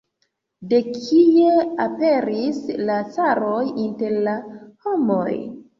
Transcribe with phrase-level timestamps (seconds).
[0.71, 1.51] De kie
[1.87, 2.59] aperis
[2.91, 4.39] la caroj inter la
[4.89, 5.33] homoj?